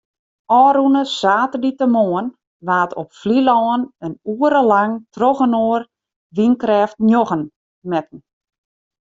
[0.63, 2.27] Ofrûne saterdeitemoarn
[2.67, 5.81] waard op Flylân in oere lang trochinoar
[6.37, 7.43] wynkrêft njoggen
[7.89, 8.19] metten.